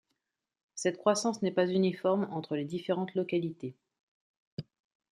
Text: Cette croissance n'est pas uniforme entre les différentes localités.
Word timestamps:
Cette 0.73 0.97
croissance 0.97 1.43
n'est 1.43 1.51
pas 1.51 1.67
uniforme 1.67 2.27
entre 2.31 2.55
les 2.55 2.65
différentes 2.65 3.13
localités. 3.13 3.75